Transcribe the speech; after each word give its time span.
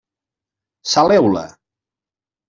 Saleu-la. 0.93 1.43